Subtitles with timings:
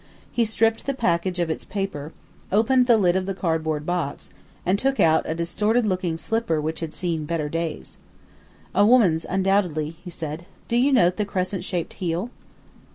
[0.31, 2.11] He stripped the package of its paper,
[2.51, 4.31] opened the lid of the cardboard box,
[4.65, 7.99] and took out a distorted looking slipper which had seen better days.
[8.73, 10.47] "A woman's, undoubtedly," he said.
[10.67, 12.31] "Do you note the crescent shaped heel."